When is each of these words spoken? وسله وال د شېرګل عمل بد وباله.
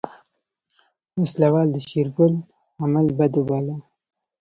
وسله 1.21 1.47
وال 1.53 1.67
د 1.73 1.77
شېرګل 1.87 2.33
عمل 2.81 3.07
بد 3.17 3.33
وباله. 3.37 3.75